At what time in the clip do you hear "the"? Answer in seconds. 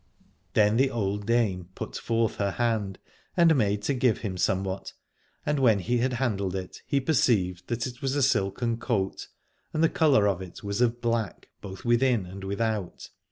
0.77-0.89, 9.83-9.89